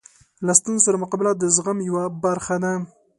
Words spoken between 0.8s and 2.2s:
سره مقابله د زغم یوه